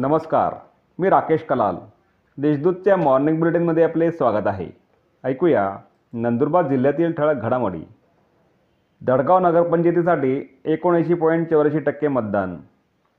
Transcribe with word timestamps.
नमस्कार 0.00 0.54
मी 0.98 1.08
राकेश 1.10 1.42
कलाल. 1.42 1.76
देशदूतच्या 2.38 2.96
मॉर्निंग 2.96 3.38
बुलेटिनमध्ये 3.38 3.84
आपले 3.84 4.10
स्वागत 4.12 4.46
आहे. 4.46 4.68
ऐकूया 5.24 5.76
नंदुरबार 6.12 6.66
जिल्ह्यातील 6.66 7.12
ठळक 7.12 7.36
घडामोडी. 7.36 7.80
दडगाव 9.00 9.38
नगरपंचायतीसाठी 9.38 10.60
एकोणऐंशी 10.64 11.14
पॉईंट 11.14 11.48
चौऱ्याऐंशी 11.50 11.78
टक्के 11.78 12.08
मतदान. 12.08 12.56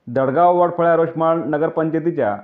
दडगाव 0.08 0.58
वडफळ्या 0.58 0.96
रोषमाळ 0.96 1.38
नगरपंचायतीच्या 1.38 2.38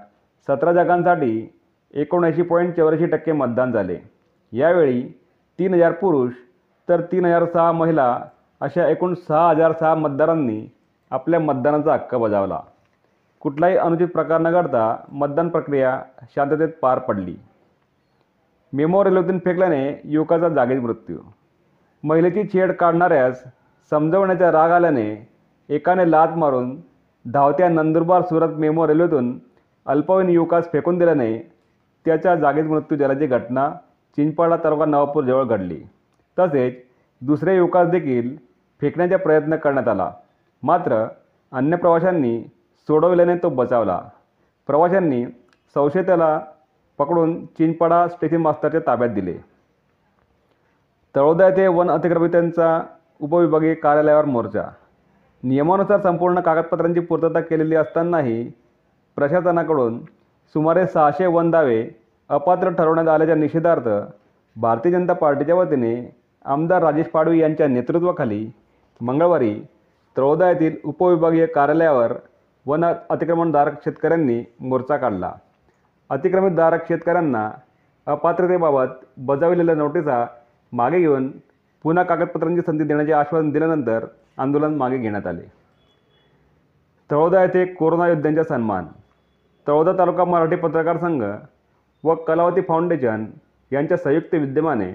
सतरा 0.48 0.74
जागांसाठी 0.74 1.54
एकोणऐंशी 1.94 2.42
पॉईंट 2.42 2.76
चौऱ्याऐंशी 2.76 3.06
टक्के 3.06 3.32
मतदान 3.32 3.72
झाले. 3.72 3.98
यावेळी 4.52 5.04
तीन 5.60 5.74
हजार 5.74 5.92
पुरुष 5.92 6.34
तर 6.90 7.02
तीन 7.02 7.26
हजार 7.26 7.46
सहा 7.46 7.72
महिला 7.72 8.20
अशा 8.62 8.88
एकूण 8.88 9.14
सहा 9.14 9.50
हजार 9.50 9.72
सहा 9.80 9.96
मतदारांनी 9.96 10.68
आपल्या 11.12 11.40
मतदानाचा 11.40 11.94
हक्क 11.94 12.16
बजावला. 12.16 12.60
कुठलाही 13.42 13.78
अनुचित 13.78 14.08
प्रकार 14.08 14.42
न 14.42 14.52
घडता 14.52 14.96
मतदान 15.12 15.50
प्रक्रिया 15.50 16.00
शांततेत 16.36 16.70
पार 16.82 17.00
पडली. 17.00 17.36
मेमो 18.74 19.04
रेल्वेतून 19.04 19.40
फेकल्याने 19.40 20.02
युवकाचा 20.04 20.50
जागीच 20.50 20.80
मृत्यू. 20.80 21.18
महिलेची 22.04 22.44
छेड 22.54 22.72
काढणाऱ्यास 22.72 23.44
समजवण्याचा 23.92 24.52
राग 24.52 24.72
आल्याने 24.72 25.08
एकाने 25.70 26.10
लात 26.12 26.38
मारून 26.38 26.76
धावत्या 27.26 27.70
नंदुरबार 27.70 28.22
सुरत 28.22 28.58
मेमो 28.58 28.88
रेल्वेतून 28.88 29.38
अल्पवयीन 29.86 30.30
युवकास 30.30 30.72
फेकून 30.72 30.98
दिल्याने 30.98 31.38
त्याच्या 32.06 32.36
जागीच 32.36 32.66
मृत्यू 32.66 32.98
झाल्याची 32.98 33.28
घटना 33.28 33.70
चिंचपाडा 34.18 34.58
तालुका 34.64 34.86
नवापूरजवळ 34.86 35.44
घडली. 35.44 35.82
तसेच 36.38 36.74
दुसऱ्या 37.22 37.54
युवकास 37.54 37.88
देखील 37.90 38.36
फेकण्याचा 38.82 39.18
प्रयत्न 39.18 39.56
करण्यात 39.56 39.88
आला. 39.88 40.12
मात्र 40.64 41.06
अन्य 41.52 41.78
प्रवाशांनी 41.78 42.44
सोडवल्याने 42.90 43.36
तो 43.44 43.50
बचावला. 43.50 44.00
प्रवाशांनी 44.70 45.26
संशयिताला 45.76 46.40
पकडून 47.00 47.46
चिंचपाडा 47.46 48.08
स्टेशन 48.08 48.42
मास्तरच्या 48.42 48.80
ताब्यात 48.88 49.10
दिले. 49.14 49.34
तळोदा 51.16 51.48
येथे 51.48 51.68
वन 51.68 51.90
अतिक्रमितांचा 51.92 52.80
उपविभागीय 53.20 53.74
कार्यालयावर 53.74 54.26
मोर्चा. 54.26 54.64
नियमानुसार 55.44 56.00
संपूर्ण 56.02 56.40
कागदपत्रांची 56.40 57.00
पूर्तता 57.00 57.40
केलेली 57.40 57.76
असतानाही 57.76 58.44
प्रशासनाकडून 59.18 60.00
सुमारे 60.56 60.86
सहाशे 60.88 61.26
वन 61.26 61.50
दावे 61.52 61.88
अपात्र 62.30 62.70
ठरवण्यात 62.70 63.08
आल्याच्या 63.08 63.36
निषेधार्थ 63.36 63.90
भारतीय 64.56 64.92
जनता 64.92 65.14
पार्टीच्या 65.14 65.56
वतीने 65.56 65.96
आमदार 66.46 66.82
राजेश 66.84 67.08
पाडवी 67.08 67.40
यांच्या 67.40 67.68
नेतृत्वाखाली 67.68 68.46
मंगळवारी 69.02 69.54
तळोदा 70.16 70.50
येथील 70.50 70.76
उपविभागीय 70.84 71.46
कार्यालयावर 71.46 72.14
वन 72.66 72.86
अतिक्रमणधारक 73.10 73.84
शेतकऱ्यांनी 73.84 74.44
मोर्चा 74.60 74.98
काढला. 74.98 75.32
अतिक्रमितधारक 76.10 76.88
शेतकऱ्यांना 76.88 77.50
अपात्रतेबाबत 78.08 79.06
बजावलेल्या 79.18 79.76
नोटिसा 79.76 80.26
मागे 80.72 81.00
घेऊन 81.00 81.32
पुन्हा 81.84 82.04
कागदपत्रांची 82.04 82.62
संधी 82.62 82.84
देण्याचे 82.84 83.12
आश्वासन 83.14 83.50
दिल्यानंतर 83.50 84.06
आंदोलन 84.38 84.76
मागे 84.76 84.98
घेण्यात 84.98 85.28
आले. 85.28 85.42
तळोदा 87.12 87.42
येथे 87.42 87.66
कोरोना 87.66 88.08
योद्ध्यांचा 88.08 88.44
सन्मान. 88.44 88.86
तळोदा 89.68 89.92
तालुका 89.98 90.26
मराठी 90.26 90.56
पत्रकार 90.56 90.98
संघ 90.98 91.24
व 92.04 92.16
कलावती 92.16 92.62
फाउंडेशन 92.62 93.26
यांच्या 93.72 93.98
संयुक्त 93.98 94.34
विद्यमाने 94.34 94.92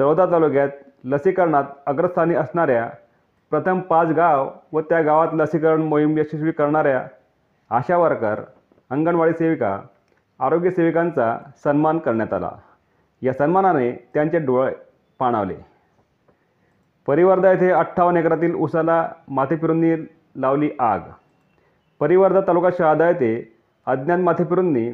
तळोदा 0.00 0.26
तालुक्यात 0.26 0.68
लसीकरणात 1.04 1.64
अग्रस्थानी 1.86 2.34
असणाऱ्या 2.34 2.88
प्रथम 3.50 3.80
पाच 3.80 4.08
गाव 4.08 4.50
व 4.72 4.80
त्या 4.80 5.00
गावात 5.02 5.28
लसीकरण 5.32 5.82
मोहीम 5.82 6.18
यशस्वी 6.18 6.52
करणाऱ्या 6.52 7.06
आशा 7.70 7.96
वर्कर 7.96 8.40
अंगणवाडी 8.90 9.32
सेविका 9.32 9.78
आरोग्य 10.40 10.70
सेविकांचा 10.70 11.36
सन्मान 11.64 11.98
करण्यात 11.98 12.32
आला. 12.32 12.50
या 13.22 13.32
सन्मानाने 13.32 13.90
त्यांचे 14.14 14.38
डोळे 14.38 14.72
पाणावले. 15.18 15.54
परिवर्धा 17.06 17.50
येथे 17.50 17.70
अठ्ठावन्न 17.70 18.18
एकरातील 18.18 18.54
उसाला 18.54 19.08
माथे 19.28 19.56
फिरूंनी 19.56 19.94
लावली 20.36 20.70
आग. 20.78 21.00
परिवर्धा 22.00 22.40
तालुका 22.40 22.70
शहादा 22.78 23.08
येथे 23.08 23.52
अज्ञात 23.86 24.18
माथेफिरूंनी 24.18 24.90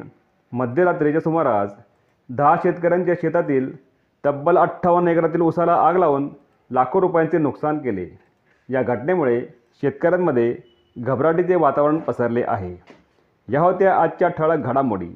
मध्यरात्रीच्या 0.51 1.21
सुमारास 1.21 1.75
दहा 2.29 2.55
शेतकऱ्यांच्या 2.55 3.15
शेतातील 3.21 3.75
तब्बल 4.25 4.57
अठ्ठावन्न 4.57 5.07
एकरातील 5.07 5.41
उसाला 5.41 5.75
आग 5.87 5.97
लावून 5.97 6.29
लाखो 6.71 7.01
रुपयांचे 7.01 7.37
नुकसान 7.37 7.77
केले. 7.77 8.30
या 8.71 8.83
घटनेमुळे 8.83 9.45
शेतकऱ्यांमध्ये 9.81 10.55
घबराटीचे 10.99 11.55
वातावरण 11.55 11.97
पसरले 11.97 12.43
आहे. 12.47 12.77
या 13.49 13.61
होत्या 13.61 13.95
आजच्या 13.95 14.27
ठळक 14.27 14.57
घडामोडी. 14.57 15.09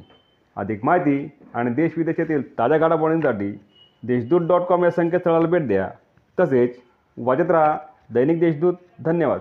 अधिक 0.56 0.86
माहिती 0.86 1.30
आणि 1.54 1.70
देशविदेशातील 1.70 2.58
ताज्या 2.58 2.78
घडामोडींसाठी 2.78 3.60
देशदूत 4.04 4.42
डॉट 4.42 4.62
कॉम 4.62 4.84
या 4.84 4.92
संकेतस्थळाला 4.92 5.48
भेट 5.48 5.68
द्या. 5.68 5.90
तसेच 6.40 6.76
वाजत 7.18 7.52
राहा 7.52 7.78
दैनिक 8.14 8.40
देशदूत. 8.40 8.74
धन्यवाद. 9.06 9.40